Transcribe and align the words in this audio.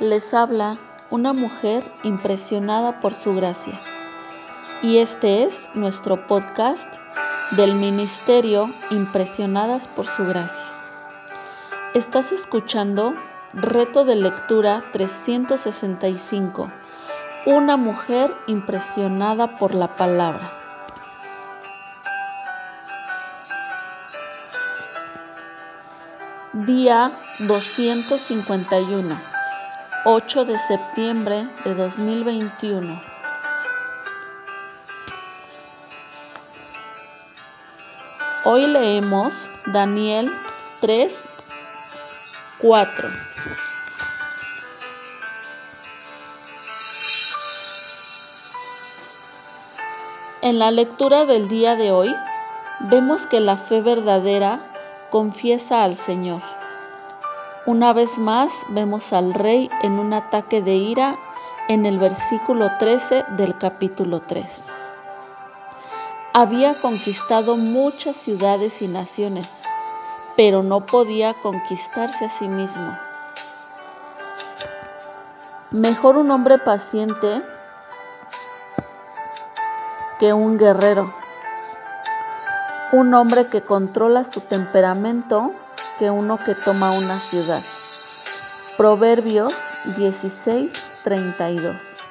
Les 0.00 0.34
habla 0.34 0.76
una 1.10 1.32
mujer 1.32 1.84
impresionada 2.02 3.00
por 3.00 3.14
su 3.14 3.36
gracia. 3.36 3.80
Y 4.82 4.98
este 4.98 5.44
es 5.44 5.68
nuestro 5.74 6.26
podcast 6.26 6.92
del 7.52 7.76
Ministerio 7.76 8.74
Impresionadas 8.90 9.86
por 9.86 10.06
su 10.06 10.24
gracia. 10.24 10.66
Estás 11.94 12.32
escuchando 12.32 13.14
Reto 13.52 14.04
de 14.04 14.16
Lectura 14.16 14.82
365. 14.92 16.72
Una 17.46 17.76
mujer 17.76 18.34
impresionada 18.48 19.58
por 19.58 19.76
la 19.76 19.94
palabra. 19.94 20.52
Día 26.52 27.16
251. 27.38 29.33
8 30.06 30.44
de 30.44 30.58
septiembre 30.58 31.48
de 31.64 31.74
2021. 31.74 33.02
Hoy 38.44 38.66
leemos 38.66 39.50
Daniel 39.64 40.30
3, 40.82 41.32
4. 42.58 43.08
En 50.42 50.58
la 50.58 50.70
lectura 50.70 51.24
del 51.24 51.48
día 51.48 51.76
de 51.76 51.92
hoy 51.92 52.14
vemos 52.80 53.26
que 53.26 53.40
la 53.40 53.56
fe 53.56 53.80
verdadera 53.80 54.60
confiesa 55.10 55.82
al 55.82 55.94
Señor 55.94 56.42
una 57.66 57.94
vez 57.94 58.18
más 58.18 58.66
vemos 58.68 59.14
al 59.14 59.32
rey 59.32 59.70
en 59.82 59.98
un 59.98 60.12
ataque 60.12 60.60
de 60.60 60.74
ira 60.74 61.16
en 61.68 61.86
el 61.86 61.98
versículo 61.98 62.70
13 62.78 63.24
del 63.36 63.56
capítulo 63.56 64.20
3. 64.20 64.76
Había 66.34 66.78
conquistado 66.80 67.56
muchas 67.56 68.16
ciudades 68.16 68.82
y 68.82 68.88
naciones, 68.88 69.62
pero 70.36 70.62
no 70.62 70.84
podía 70.84 71.32
conquistarse 71.40 72.26
a 72.26 72.28
sí 72.28 72.48
mismo. 72.48 72.98
Mejor 75.70 76.18
un 76.18 76.30
hombre 76.30 76.58
paciente 76.58 77.42
que 80.18 80.34
un 80.34 80.58
guerrero. 80.58 81.10
Un 82.92 83.14
hombre 83.14 83.48
que 83.48 83.62
controla 83.62 84.22
su 84.22 84.42
temperamento 84.42 85.52
que 85.98 86.10
uno 86.10 86.42
que 86.42 86.54
toma 86.54 86.92
una 86.92 87.18
ciudad. 87.18 87.62
Proverbios 88.76 89.72
16, 89.96 90.84
32. 91.02 92.02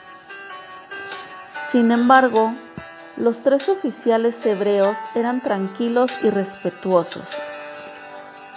Sin 1.55 1.91
embargo, 1.91 2.53
los 3.17 3.41
tres 3.41 3.69
oficiales 3.69 4.45
hebreos 4.45 4.97
eran 5.13 5.41
tranquilos 5.41 6.17
y 6.23 6.29
respetuosos. 6.29 7.31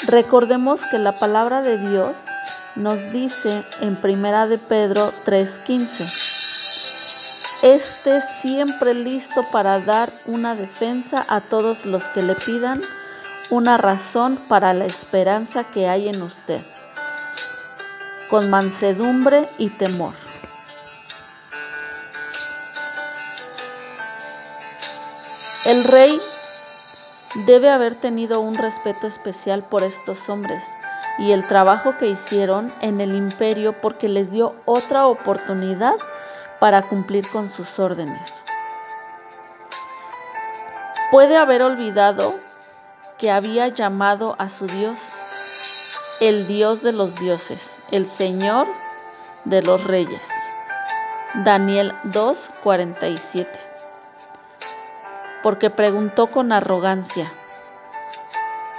Recordemos 0.07 0.87
que 0.87 0.99
la 0.99 1.19
palabra 1.19 1.63
de 1.63 1.79
Dios 1.79 2.27
nos 2.75 3.11
dice 3.11 3.65
en 3.81 3.97
Primera 3.97 4.47
de 4.47 4.59
Pedro 4.59 5.13
3:15, 5.25 6.07
Este 7.63 8.21
siempre 8.21 8.95
listo 8.95 9.43
para 9.51 9.81
dar 9.81 10.13
una 10.27 10.55
defensa 10.55 11.25
a 11.29 11.41
todos 11.41 11.87
los 11.87 12.09
que 12.11 12.23
le 12.23 12.35
pidan 12.35 12.83
una 13.51 13.77
razón 13.77 14.39
para 14.49 14.75
la 14.75 14.87
esperanza 14.87 15.65
que 15.65 15.89
hay 15.89 16.09
en 16.09 16.23
usted, 16.23 16.65
con 18.29 18.51
mansedumbre 18.51 19.49
y 19.57 19.71
temor. 19.71 20.15
El 25.65 25.85
rey 25.85 26.21
debe 27.47 27.71
haber 27.71 27.95
tenido 27.95 28.41
un 28.41 28.57
respeto 28.57 29.07
especial 29.07 29.65
por 29.65 29.83
estos 29.83 30.29
hombres 30.29 30.65
y 31.19 31.33
el 31.33 31.47
trabajo 31.47 31.97
que 31.99 32.07
hicieron 32.09 32.73
en 32.81 33.01
el 33.01 33.15
imperio 33.15 33.81
porque 33.81 34.09
les 34.09 34.33
dio 34.33 34.57
otra 34.65 35.07
oportunidad 35.07 35.95
para 36.59 36.83
cumplir 36.89 37.29
con 37.31 37.49
sus 37.49 37.79
órdenes. 37.79 38.45
Puede 41.11 41.37
haber 41.37 41.63
olvidado 41.63 42.46
que 43.19 43.31
había 43.31 43.69
llamado 43.69 44.37
a 44.39 44.49
su 44.49 44.67
Dios, 44.67 45.01
el 46.21 46.47
Dios 46.47 46.83
de 46.83 46.93
los 46.93 47.15
dioses, 47.15 47.79
el 47.91 48.07
Señor 48.07 48.67
de 49.45 49.63
los 49.63 49.85
reyes. 49.85 50.29
Daniel 51.45 51.95
2:47. 52.05 53.49
Porque 55.43 55.71
preguntó 55.71 56.27
con 56.27 56.53
arrogancia, 56.53 57.33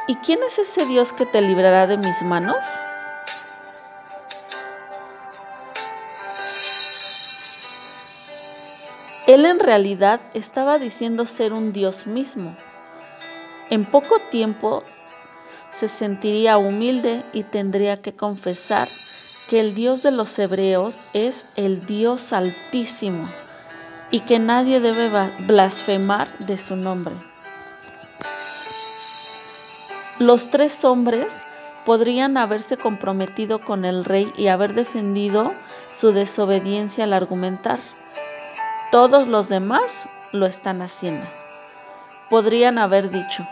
¿y 0.08 0.16
quién 0.18 0.40
es 0.44 0.59
ese 0.59 0.86
Dios 0.86 1.14
que 1.14 1.26
te 1.26 1.42
librará 1.42 1.88
de 1.88 1.97
mis 1.97 2.22
manos? 2.22 2.66
Él 9.26 9.46
en 9.46 9.59
realidad 9.59 10.22
estaba 10.34 10.78
diciendo 10.78 11.26
ser 11.26 11.53
un 11.53 11.74
Dios 11.74 12.08
mismo 12.08 12.56
en 13.69 13.85
poco 13.85 14.19
tiempo 14.31 14.83
se 15.72 15.88
sentiría 15.88 16.57
humilde 16.57 17.23
y 17.33 17.44
tendría 17.44 17.97
que 17.97 18.13
confesar 18.13 18.88
que 19.50 19.59
el 19.59 19.73
Dios 19.73 20.03
de 20.03 20.11
los 20.11 20.38
hebreos 20.39 21.05
es 21.13 21.47
el 21.55 21.85
Dios 21.85 22.33
altísimo 22.33 23.29
y 24.11 24.22
que 24.22 24.39
nadie 24.39 24.79
debe 24.79 25.09
blasfemar 25.45 26.38
de 26.39 26.57
su 26.57 26.75
nombre. 26.75 27.13
Los 30.19 30.49
tres 30.49 30.84
hombres 30.84 31.31
podrían 31.85 32.38
haberse 32.38 32.75
comprometido 32.75 33.59
con 33.59 33.85
el 33.85 34.03
rey 34.03 34.31
y 34.35 34.47
haber 34.47 34.73
defendido 34.73 35.53
su 35.94 36.11
desobediencia 36.11 37.03
al 37.03 37.13
argumentar. 37.13 37.79
Todos 38.91 39.28
los 39.28 39.47
demás 39.47 40.09
lo 40.31 40.45
están 40.45 40.81
haciendo. 40.81 41.28
Podrían 42.30 42.78
haber 42.78 43.10
dicho, 43.10 43.48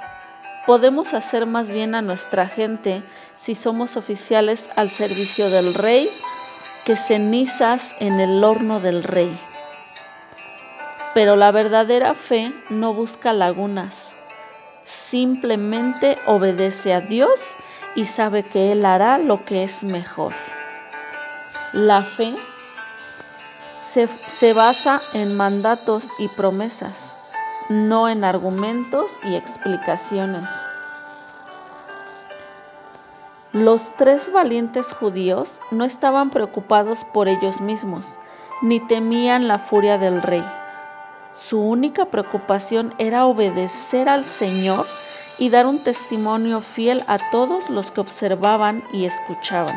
podemos 0.65 1.13
hacer 1.13 1.45
más 1.45 1.71
bien 1.71 1.95
a 1.95 2.01
nuestra 2.01 2.47
gente 2.47 3.03
si 3.37 3.55
somos 3.55 3.95
oficiales 3.95 4.69
al 4.75 4.89
servicio 4.89 5.49
del 5.49 5.73
rey 5.73 6.09
que 6.83 6.97
cenizas 6.97 7.95
en 8.01 8.19
el 8.19 8.43
horno 8.43 8.81
del 8.81 9.03
rey. 9.03 9.39
Pero 11.13 11.37
la 11.37 11.51
verdadera 11.51 12.15
fe 12.15 12.53
no 12.69 12.93
busca 12.93 13.31
lagunas, 13.31 14.11
simplemente 14.83 16.17
obedece 16.25 16.93
a 16.93 16.99
Dios 16.99 17.39
y 17.95 18.03
sabe 18.03 18.43
que 18.43 18.73
Él 18.73 18.85
hará 18.85 19.17
lo 19.17 19.45
que 19.45 19.63
es 19.63 19.85
mejor. 19.85 20.33
La 21.71 22.03
fe 22.03 22.35
se, 23.77 24.09
se 24.27 24.51
basa 24.51 25.01
en 25.13 25.37
mandatos 25.37 26.09
y 26.19 26.27
promesas 26.27 27.17
no 27.69 28.07
en 28.09 28.23
argumentos 28.23 29.19
y 29.23 29.35
explicaciones. 29.35 30.49
Los 33.53 33.93
tres 33.95 34.31
valientes 34.31 34.93
judíos 34.93 35.59
no 35.71 35.83
estaban 35.83 36.29
preocupados 36.29 37.05
por 37.13 37.27
ellos 37.27 37.61
mismos, 37.61 38.19
ni 38.61 38.79
temían 38.79 39.47
la 39.47 39.57
furia 39.57 39.97
del 39.97 40.21
rey. 40.21 40.45
Su 41.33 41.59
única 41.59 42.05
preocupación 42.05 42.93
era 42.97 43.25
obedecer 43.25 44.09
al 44.09 44.25
Señor 44.25 44.85
y 45.37 45.49
dar 45.49 45.65
un 45.65 45.83
testimonio 45.83 46.61
fiel 46.61 47.03
a 47.07 47.17
todos 47.31 47.69
los 47.69 47.91
que 47.91 48.01
observaban 48.01 48.83
y 48.93 49.05
escuchaban. 49.05 49.75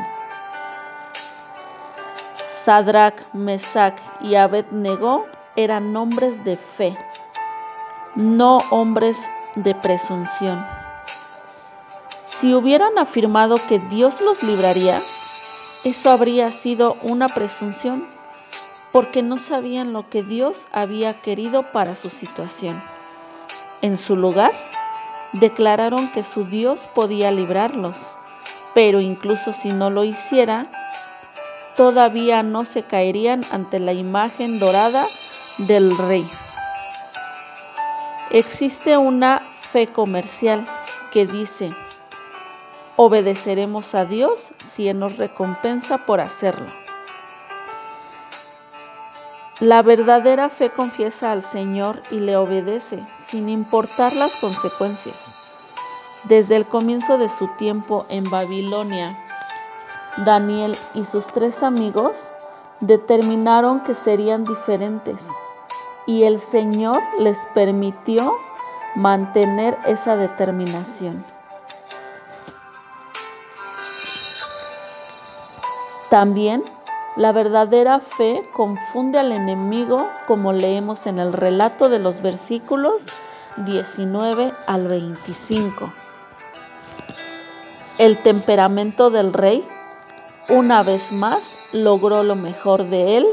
Sadrach, 2.46 3.14
Mesach 3.32 3.99
y 4.20 4.34
Abednego 4.34 5.26
eran 5.56 5.93
nombres 5.93 6.44
de 6.44 6.56
fe 6.56 6.96
no 8.14 8.58
hombres 8.70 9.31
de 9.55 9.75
presunción. 9.75 10.64
Si 12.22 12.55
hubieran 12.55 12.99
afirmado 12.99 13.58
que 13.69 13.78
Dios 13.78 14.20
los 14.20 14.43
libraría, 14.43 15.02
eso 15.84 16.10
habría 16.10 16.50
sido 16.50 16.96
una 17.02 17.28
presunción, 17.28 18.08
porque 18.93 19.22
no 19.22 19.38
sabían 19.38 19.93
lo 19.93 20.08
que 20.08 20.22
Dios 20.22 20.66
había 20.72 21.20
querido 21.20 21.72
para 21.72 21.94
su 21.94 22.10
situación. 22.10 22.82
En 23.81 23.96
su 23.96 24.16
lugar, 24.16 24.52
declararon 25.32 26.10
que 26.12 26.22
su 26.22 26.44
Dios 26.44 26.88
podía 26.94 27.31
librarlos, 27.31 28.16
pero 28.75 29.00
incluso 29.00 29.52
si 29.52 29.72
no 29.72 29.90
lo 29.90 30.05
hiciera, 30.05 30.70
todavía 31.76 32.43
no 32.43 32.64
se 32.64 32.82
caerían 32.82 33.44
ante 33.50 33.78
la 33.78 33.93
imagen 33.93 34.58
dorada 34.58 35.06
del 35.58 35.96
rey. 35.96 36.28
Existe 38.31 38.99
una 38.99 39.41
fe 39.51 39.87
comercial 39.87 40.67
que 41.11 41.25
dice, 41.25 41.75
obedeceremos 42.97 43.95
a 43.95 44.05
Dios 44.05 44.53
si 44.63 44.87
Él 44.87 44.99
nos 44.99 45.17
recompensa 45.17 46.05
por 46.05 46.21
hacerlo. 46.21 46.71
La 49.61 49.83
verdadera 49.83 50.51
fe 50.51 50.69
confiesa 50.69 51.33
al 51.33 51.41
Señor 51.41 52.03
y 52.11 52.19
le 52.19 52.37
obedece, 52.37 53.03
sin 53.17 53.49
importar 53.49 54.13
las 54.13 54.37
consecuencias. 54.37 55.39
Desde 56.25 56.57
el 56.57 56.67
comienzo 56.67 57.17
de 57.17 57.31
su 57.31 57.49
tiempo 57.57 58.05
en 58.11 58.29
Babilonia, 58.29 59.19
Daniel 60.19 60.77
y 60.93 61.05
sus 61.05 61.29
tres 61.29 61.63
amigos 61.63 62.31
determinaron 62.81 63.83
que 63.85 63.95
serían 63.95 64.45
diferentes 64.45 65.31
y 66.08 66.25
el 66.25 66.38
Señor 66.38 67.02
les 67.19 67.46
permitió 67.52 68.34
mantener 68.96 69.76
esa 69.87 70.16
determinación. 70.16 71.22
También 76.08 76.64
la 77.16 77.32
verdadera 77.32 78.00
fe 78.00 78.49
confunde 78.55 79.19
al 79.19 79.32
enemigo 79.32 80.08
como 80.26 80.55
leemos 80.55 81.06
en 81.06 81.19
el 81.19 81.34
relato 81.34 81.90
de 81.90 81.99
los 81.99 82.22
versículos 82.22 83.02
19 83.58 84.55
al 84.66 84.88
25. 84.88 85.93
El 87.99 88.16
temperamento 88.22 89.10
del 89.10 89.34
rey 89.34 89.62
una 90.49 90.82
vez 90.82 91.12
más 91.12 91.58
logró 91.72 92.22
lo 92.22 92.34
mejor 92.34 92.84
de 92.84 93.19
él. 93.19 93.26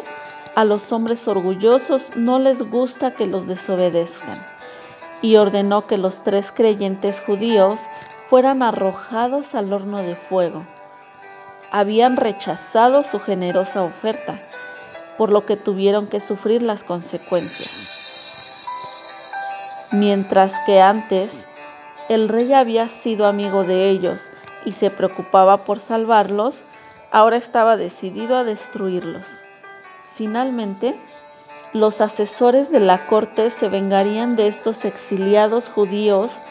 A 0.56 0.64
los 0.64 0.92
hombres 0.92 1.28
orgullosos 1.28 2.16
no 2.16 2.40
les 2.40 2.62
gusta 2.62 3.12
que 3.12 3.26
los 3.26 3.48
desobedezcan 3.48 4.46
y 5.22 5.36
ordenó 5.36 5.88
que 5.88 5.98
los 5.98 6.24
tres 6.24 6.52
creyentes 6.52 7.22
judíos 7.22 7.80
fueran 8.28 8.64
arrojados 8.64 9.54
al 9.56 9.74
horno 9.74 9.98
de 9.98 10.16
fuego 10.16 10.66
habían 11.76 12.16
rechazado 12.16 13.04
su 13.04 13.20
generosa 13.20 13.84
oferta, 13.84 14.40
por 15.18 15.30
lo 15.30 15.46
que 15.46 15.58
tuvieron 15.58 16.08
que 16.08 16.22
sufrir 16.22 16.62
las 16.62 16.86
consecuencias. 16.86 17.90
Mientras 19.92 20.58
que 20.66 20.80
antes 20.80 21.50
el 22.08 22.30
rey 22.30 22.54
había 22.54 22.88
sido 22.88 23.28
amigo 23.28 23.66
de 23.66 23.90
ellos 23.90 24.32
y 24.64 24.72
se 24.72 24.90
preocupaba 24.90 25.66
por 25.66 25.82
salvarlos, 25.82 26.64
ahora 27.12 27.36
estaba 27.36 27.76
decidido 27.76 28.38
a 28.38 28.46
destruirlos. 28.46 29.28
Finalmente, 30.16 30.98
los 31.74 32.00
asesores 32.00 32.72
de 32.72 32.80
la 32.80 33.06
corte 33.06 33.50
se 33.50 33.68
vengarían 33.68 34.38
de 34.38 34.48
estos 34.48 34.86
exiliados 34.86 35.68
judíos 35.68 36.42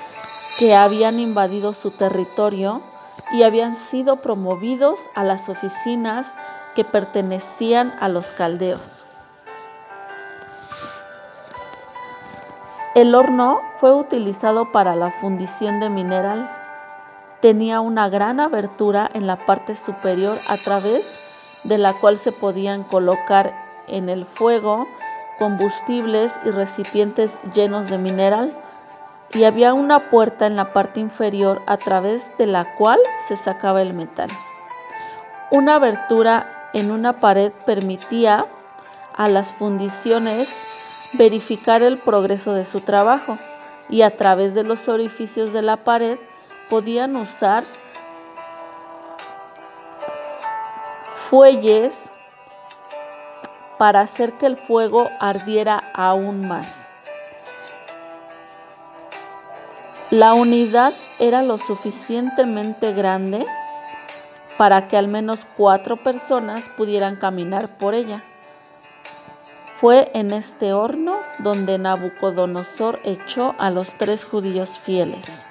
que 0.59 0.75
habían 0.75 1.19
invadido 1.19 1.73
su 1.73 1.91
territorio 1.91 2.83
y 3.33 3.43
habían 3.43 3.75
sido 3.75 4.17
promovidos 4.17 5.09
a 5.15 5.25
las 5.25 5.49
oficinas 5.49 6.37
que 6.75 6.85
pertenecían 6.85 7.95
a 8.01 8.09
los 8.11 8.33
caldeos. 8.33 9.07
El 12.95 13.15
horno 13.15 13.61
fue 13.81 13.95
utilizado 13.95 14.73
para 14.73 14.95
la 14.95 15.11
fundición 15.11 15.81
de 15.81 15.89
mineral. 15.89 16.51
Tenía 17.41 17.81
una 17.81 18.11
gran 18.11 18.41
abertura 18.41 19.11
en 19.15 19.27
la 19.27 19.47
parte 19.47 19.75
superior 19.75 20.39
a 20.47 20.59
través 20.59 21.24
de 21.65 21.79
la 21.79 21.95
cual 21.95 22.19
se 22.19 22.33
podían 22.33 22.85
colocar 22.85 23.53
en 23.89 24.09
el 24.09 24.25
fuego 24.25 24.87
combustibles 25.39 26.41
y 26.45 26.51
recipientes 26.51 27.41
llenos 27.55 27.91
de 27.91 27.99
mineral 27.99 28.57
y 29.33 29.45
había 29.45 29.75
una 29.75 30.11
puerta 30.11 30.47
en 30.47 30.57
la 30.57 30.73
parte 30.73 31.01
inferior 31.01 31.63
a 31.67 31.77
través 31.77 32.37
de 32.39 32.47
la 32.47 32.77
cual 32.77 33.01
se 33.27 33.37
sacaba 33.37 33.83
el 33.83 33.95
metal. 33.95 34.31
Una 35.51 35.77
abertura 35.77 36.71
en 36.73 36.91
una 36.91 37.15
pared 37.15 37.53
permitía 37.67 38.47
a 39.17 39.29
las 39.29 39.53
fundiciones 39.53 40.65
verificar 41.13 41.83
el 41.83 41.99
progreso 41.99 42.55
de 42.55 42.65
su 42.65 42.81
trabajo 42.81 43.39
y 43.89 44.03
a 44.03 44.17
través 44.17 44.55
de 44.55 44.65
los 44.65 44.89
orificios 44.89 45.53
de 45.53 45.63
la 45.63 45.79
pared 45.79 46.19
podían 46.71 47.17
usar 47.17 47.65
para 53.79 54.01
hacer 54.01 54.33
que 54.35 54.47
el 54.47 54.57
fuego 54.57 55.11
ardiera 55.19 55.83
aún 55.93 56.47
más. 56.47 56.87
La 60.11 60.35
unidad 60.35 60.93
era 61.19 61.43
lo 61.43 61.59
suficientemente 61.59 62.93
grande 62.93 63.45
para 64.57 64.87
que 64.87 64.97
al 64.97 65.09
menos 65.09 65.41
cuatro 65.57 65.97
personas 65.97 66.69
pudieran 66.77 67.17
caminar 67.17 67.79
por 67.79 67.95
ella. 67.95 68.23
Fue 69.75 70.13
en 70.15 70.33
este 70.33 70.73
horno 70.73 71.17
donde 71.41 71.79
Nabucodonosor 71.79 73.01
echó 73.03 73.57
a 73.59 73.71
los 73.71 73.95
tres 73.95 74.25
judíos 74.25 74.79
fieles, 74.79 75.49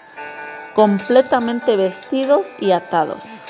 completamente 0.75 1.75
vestidos 1.75 2.53
y 2.59 2.71
atados. 2.71 3.43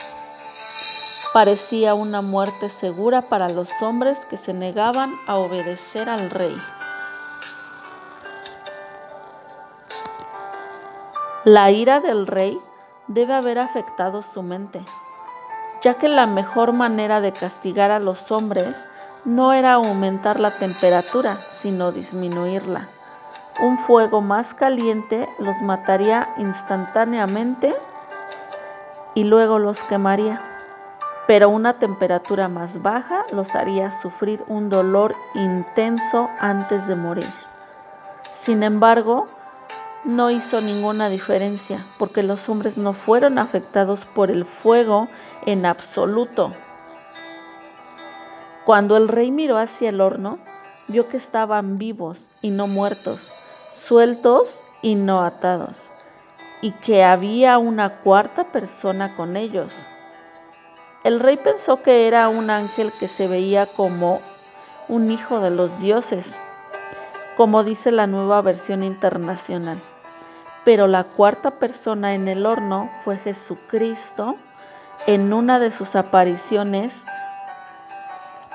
Parecía 1.33 1.95
una 1.95 2.21
muerte 2.21 2.69
segura 2.69 3.23
para 3.23 3.49
los 3.49 3.81
hombres 3.81 4.23
que 4.25 4.37
se 4.37 4.53
negaban 4.53 5.11
a 5.25 5.37
obedecer 5.37 6.07
al 6.07 6.29
rey. 6.29 6.55
La 11.43 11.71
ira 11.71 12.01
del 12.01 12.27
rey 12.27 12.61
debe 13.07 13.33
haber 13.33 13.57
afectado 13.57 14.21
su 14.21 14.43
mente, 14.43 14.85
ya 15.81 15.95
que 15.95 16.07
la 16.07 16.27
mejor 16.27 16.71
manera 16.71 17.19
de 17.19 17.33
castigar 17.33 17.89
a 17.91 17.97
los 17.97 18.31
hombres 18.31 18.87
no 19.25 19.53
era 19.53 19.73
aumentar 19.73 20.39
la 20.39 20.59
temperatura, 20.59 21.39
sino 21.49 21.91
disminuirla. 21.91 22.89
Un 23.59 23.79
fuego 23.79 24.21
más 24.21 24.53
caliente 24.53 25.27
los 25.39 25.63
mataría 25.63 26.29
instantáneamente 26.37 27.73
y 29.15 29.23
luego 29.23 29.57
los 29.57 29.83
quemaría, 29.83 30.52
pero 31.27 31.49
una 31.49 31.79
temperatura 31.79 32.47
más 32.47 32.81
baja 32.81 33.25
los 33.31 33.55
haría 33.55 33.91
sufrir 33.91 34.43
un 34.47 34.69
dolor 34.69 35.15
intenso 35.35 36.29
antes 36.39 36.87
de 36.87 36.95
morir. 36.95 37.29
Sin 38.31 38.63
embargo, 38.63 39.27
no 40.03 40.31
hizo 40.31 40.59
ninguna 40.59 41.07
diferencia, 41.07 41.85
porque 41.97 42.23
los 42.23 42.49
hombres 42.49 42.77
no 42.77 42.91
fueron 42.91 43.39
afectados 43.39 44.05
por 44.05 44.29
el 44.29 44.43
fuego 44.43 45.07
en 45.45 45.65
absoluto. 45.65 46.53
Cuando 48.65 48.97
el 48.97 49.07
rey 49.07 49.31
miró 49.31 49.57
hacia 49.57 49.89
el 49.89 50.01
horno, 50.01 50.39
vio 50.89 51.07
que 51.07 51.17
estaban 51.17 51.77
vivos 51.77 52.31
y 52.41 52.49
no 52.49 52.67
muertos, 52.67 53.33
sueltos 53.69 54.63
y 54.81 54.95
no 54.95 55.21
atados, 55.21 55.89
y 56.61 56.71
que 56.71 57.05
había 57.05 57.57
una 57.57 58.01
cuarta 58.01 58.51
persona 58.51 59.15
con 59.15 59.37
ellos. 59.37 59.87
El 61.03 61.19
rey 61.19 61.35
pensó 61.35 61.83
que 61.83 62.07
era 62.07 62.29
un 62.29 62.49
ángel 62.49 62.93
que 62.97 63.09
se 63.09 63.27
veía 63.27 63.65
como 63.65 64.21
un 64.87 65.11
hijo 65.11 65.41
de 65.41 65.49
los 65.49 65.79
dioses, 65.79 66.39
como 67.35 67.65
dice 67.65 67.91
la 67.91 68.07
nueva 68.07 68.41
versión 68.41 68.83
internacional. 68.83 69.77
Pero 70.63 70.87
la 70.87 71.03
cuarta 71.03 71.59
persona 71.59 72.13
en 72.13 72.29
el 72.29 72.45
horno 72.45 72.89
fue 73.01 73.17
Jesucristo 73.17 74.37
en 75.05 75.33
una 75.33 75.59
de 75.59 75.71
sus 75.71 75.97
apariciones 75.97 77.03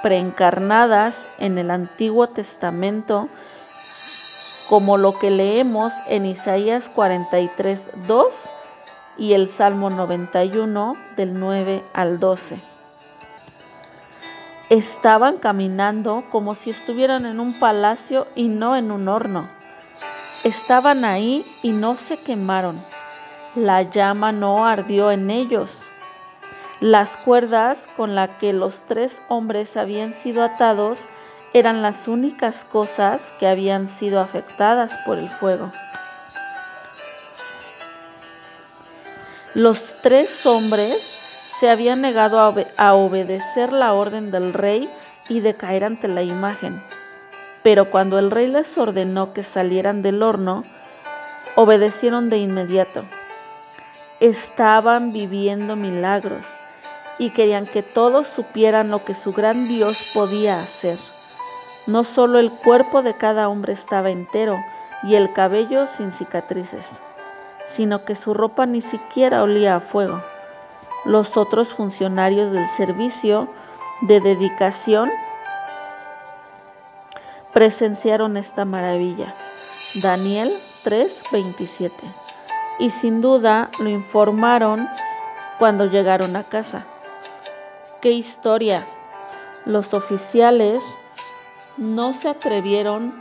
preencarnadas 0.03 1.29
en 1.39 1.59
el 1.59 1.71
Antiguo 1.71 2.31
Testamento, 2.31 3.29
como 4.71 4.97
lo 4.97 5.19
que 5.19 5.31
leemos 5.31 5.93
en 6.07 6.25
Isaías 6.25 6.89
43, 6.89 7.91
2 8.07 8.51
y 9.19 9.35
el 9.35 9.49
Salmo 9.49 9.91
91 9.91 10.97
del 11.17 11.39
9 11.39 11.85
al 11.93 12.21
12. 12.21 12.61
Estaban 14.71 15.39
caminando 15.39 16.25
como 16.31 16.55
si 16.55 16.71
estuvieran 16.71 17.27
en 17.27 17.41
un 17.41 17.59
palacio 17.59 18.27
y 18.35 18.49
no 18.49 18.77
en 18.77 18.91
un 18.91 19.09
horno 19.09 19.59
Estaban 20.45 21.05
ahí 21.05 21.45
y 21.63 21.73
no 21.73 21.97
se 21.97 22.19
quemaron. 22.19 22.81
La 23.57 23.83
llama 23.83 24.31
no 24.31 24.67
ardió 24.67 25.11
en 25.11 25.31
ellos. 25.31 25.89
Las 26.79 27.17
cuerdas 27.17 27.91
con 27.97 28.15
las 28.15 28.31
que 28.39 28.53
los 28.53 28.85
tres 28.85 29.21
hombres 29.29 29.77
habían 29.77 30.15
sido 30.15 30.45
atados 30.45 31.09
eran 31.55 31.83
las 31.83 32.07
únicas 32.07 32.65
cosas 32.65 33.35
que 33.41 33.49
habían 33.49 33.89
sido 33.89 34.21
afectadas 34.21 34.97
por 35.05 35.19
el 35.19 35.29
fuego. 35.29 35.73
Los 39.59 39.97
tres 40.03 40.47
hombres 40.47 41.17
se 41.45 41.69
habían 41.69 42.01
negado 42.01 42.39
a, 42.39 42.95
obedecer 42.95 43.73
la 43.73 43.93
orden 43.93 44.31
del 44.31 44.53
rey 44.55 44.89
y 45.29 45.41
de 45.41 45.57
caer 45.57 45.83
ante 45.83 46.07
la 46.07 46.23
imagen. 46.23 46.81
Pero 47.65 47.91
cuando 47.91 48.21
el 48.21 48.31
rey 48.31 48.47
les 48.47 48.79
ordenó 48.79 49.33
que 49.33 49.43
salieran 49.43 50.01
del 50.01 50.23
horno, 50.23 50.63
obedecieron 51.57 52.29
de 52.29 52.39
inmediato. 52.39 53.05
Estaban 54.21 55.13
viviendo 55.13 55.75
milagros 55.75 56.61
y 57.19 57.31
querían 57.31 57.67
que 57.67 57.83
todos 57.83 58.29
supieran 58.29 58.93
lo 58.93 59.05
que 59.05 59.13
su 59.13 59.33
gran 59.33 59.67
Dios 59.67 60.05
podía 60.15 60.61
hacer. 60.61 60.99
No 61.89 62.05
solo 62.05 62.39
el 62.39 62.53
cuerpo 62.53 63.03
de 63.03 63.15
cada 63.15 63.49
hombre 63.49 63.73
estaba 63.73 64.11
entero 64.11 64.57
y 65.03 65.17
el 65.17 65.33
cabello 65.33 65.89
sin 65.89 66.13
cicatrices, 66.13 67.03
sino 67.69 68.05
que 68.05 68.15
su 68.15 68.35
ropa 68.35 68.67
ni 68.67 68.81
siquiera 68.81 69.43
olía 69.43 69.77
a 69.77 69.81
fuego. 69.81 70.23
Los 71.05 71.37
otros 71.37 71.75
funcionarios 71.75 72.51
del 72.51 72.67
servicio 72.67 73.49
de 74.03 74.21
dedicación 74.21 75.11
presenciaron 77.53 78.37
esta 78.37 78.65
maravilla. 78.65 79.35
Daniel 80.03 80.61
3:27. 80.85 81.93
Y 82.79 82.91
sin 82.91 83.21
duda 83.21 83.71
lo 83.79 83.89
informaron 83.89 84.89
cuando 85.59 85.87
llegaron 85.87 86.37
a 86.37 86.45
casa. 86.45 86.85
¡Qué 88.01 88.13
historia! 88.13 88.87
Los 89.65 89.93
oficiales 89.93 90.97
no 91.77 92.15
se 92.15 92.29
atrevieron 92.29 93.13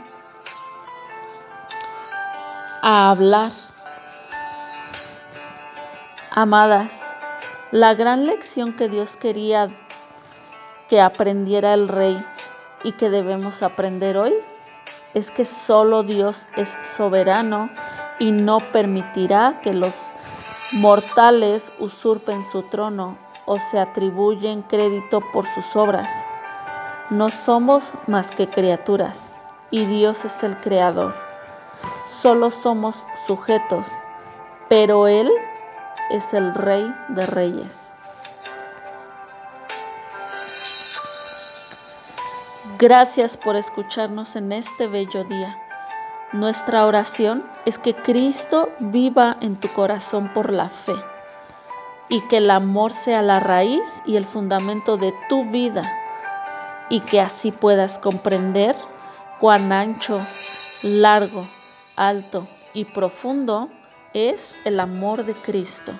a 2.82 3.10
hablar. 3.10 3.50
Amadas, 6.40 7.16
la 7.72 7.94
gran 7.94 8.24
lección 8.24 8.76
que 8.76 8.88
Dios 8.88 9.16
quería 9.16 9.70
que 10.88 11.00
aprendiera 11.00 11.74
el 11.74 11.88
rey 11.88 12.24
y 12.84 12.92
que 12.92 13.10
debemos 13.10 13.64
aprender 13.64 14.16
hoy 14.16 14.32
es 15.14 15.32
que 15.32 15.44
solo 15.44 16.04
Dios 16.04 16.46
es 16.54 16.78
soberano 16.84 17.68
y 18.20 18.30
no 18.30 18.60
permitirá 18.60 19.58
que 19.64 19.74
los 19.74 20.12
mortales 20.74 21.72
usurpen 21.80 22.44
su 22.44 22.62
trono 22.62 23.18
o 23.44 23.58
se 23.58 23.80
atribuyen 23.80 24.62
crédito 24.62 25.20
por 25.32 25.44
sus 25.44 25.74
obras. 25.74 26.08
No 27.10 27.30
somos 27.30 27.94
más 28.06 28.30
que 28.30 28.48
criaturas 28.48 29.32
y 29.72 29.86
Dios 29.86 30.24
es 30.24 30.44
el 30.44 30.56
creador. 30.58 31.16
Solo 32.04 32.52
somos 32.52 33.04
sujetos, 33.26 33.88
pero 34.68 35.08
Él 35.08 35.28
es 36.10 36.34
el 36.34 36.54
Rey 36.54 36.94
de 37.08 37.26
Reyes. 37.26 37.92
Gracias 42.78 43.36
por 43.36 43.56
escucharnos 43.56 44.36
en 44.36 44.52
este 44.52 44.86
bello 44.86 45.24
día. 45.24 45.56
Nuestra 46.32 46.86
oración 46.86 47.44
es 47.64 47.78
que 47.78 47.94
Cristo 47.94 48.68
viva 48.78 49.36
en 49.40 49.56
tu 49.56 49.72
corazón 49.72 50.32
por 50.32 50.52
la 50.52 50.68
fe 50.68 50.94
y 52.08 52.20
que 52.28 52.36
el 52.36 52.50
amor 52.50 52.92
sea 52.92 53.22
la 53.22 53.40
raíz 53.40 54.02
y 54.06 54.16
el 54.16 54.24
fundamento 54.24 54.96
de 54.96 55.12
tu 55.28 55.50
vida 55.50 55.82
y 56.88 57.00
que 57.00 57.20
así 57.20 57.50
puedas 57.50 57.98
comprender 57.98 58.76
cuán 59.40 59.72
ancho, 59.72 60.24
largo, 60.82 61.46
alto 61.96 62.46
y 62.74 62.84
profundo 62.84 63.68
es 64.18 64.56
el 64.64 64.80
amor 64.80 65.24
de 65.24 65.34
Cristo. 65.34 65.92